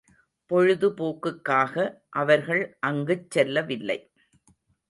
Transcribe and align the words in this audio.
பொழுது 0.51 0.87
போக்குக்காக 0.89 1.75
அவர்கள் 2.09 2.77
அங்குச் 2.79 3.29
செல்லவில்லை. 3.29 3.99